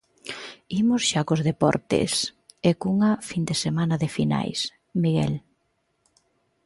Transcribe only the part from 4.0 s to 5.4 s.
de finais, Miguel.